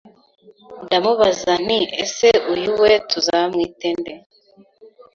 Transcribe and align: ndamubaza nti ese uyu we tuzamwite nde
ndamubaza 0.85 1.51
nti 1.65 1.79
ese 2.03 2.27
uyu 2.53 2.71
we 2.81 2.91
tuzamwite 3.09 3.87
nde 3.97 4.13